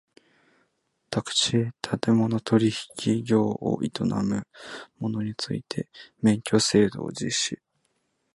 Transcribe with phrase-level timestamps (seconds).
[1.11, 2.71] 宅地建物取
[3.05, 4.47] 引業を営む
[4.99, 5.89] 者について
[6.23, 7.61] 免許制度を実施